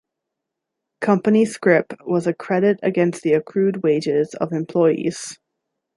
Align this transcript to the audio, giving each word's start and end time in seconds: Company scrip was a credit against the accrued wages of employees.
Company 1.01 1.45
scrip 1.45 1.93
was 2.07 2.25
a 2.25 2.33
credit 2.33 2.79
against 2.81 3.21
the 3.21 3.33
accrued 3.33 3.83
wages 3.83 4.33
of 4.33 4.51
employees. 4.51 5.37